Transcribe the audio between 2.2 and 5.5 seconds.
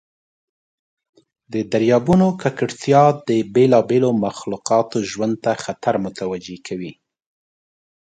ککړتیا د بیلابیلو مخلوقاتو ژوند